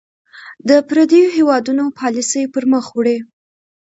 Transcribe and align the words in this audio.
د 0.69 0.69
پرديـو 0.87 1.33
هېـوادونـو 1.37 1.83
پالسـي 1.99 2.43
پـر 2.53 2.63
مــخ 2.71 2.85
وړي. 2.93 3.17